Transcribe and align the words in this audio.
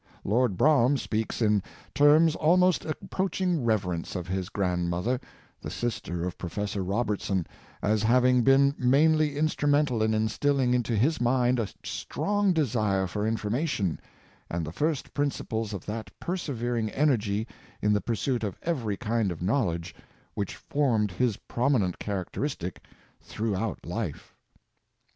Lord 0.23 0.57
Brougham 0.57 0.97
speaks 0.97 1.43
in 1.43 1.61
terms 1.93 2.35
almost 2.35 2.85
approaching 2.85 3.63
rever 3.63 3.93
ence 3.93 4.15
of 4.15 4.27
his 4.27 4.49
grandmother, 4.49 5.21
the 5.61 5.69
sister 5.69 6.25
of 6.25 6.39
Professor 6.39 6.83
Robert 6.83 7.21
son, 7.21 7.45
as 7.83 8.01
having 8.01 8.41
been 8.41 8.73
mainly 8.79 9.37
instrumental 9.37 10.01
in 10.01 10.15
instilling 10.15 10.73
in 10.73 10.81
to 10.81 10.95
his 10.95 11.21
mind 11.21 11.59
a 11.59 11.67
strong 11.83 12.51
desire 12.51 13.05
for 13.05 13.27
information, 13.27 13.99
and 14.49 14.65
the 14.65 14.71
first 14.71 15.13
principles 15.13 15.71
of 15.71 15.85
that 15.85 16.09
persevering 16.19 16.89
energy 16.89 17.45
in 17.79 17.93
the 17.93 18.01
pursuit 18.01 18.43
of 18.43 18.57
every 18.63 18.97
kind 18.97 19.31
of 19.31 19.39
knowledge 19.39 19.93
which 20.33 20.55
formed 20.55 21.11
his 21.11 21.37
prominent 21.37 21.99
characteristic 21.99 22.83
throughout 23.21 23.85
life. 23.85 24.33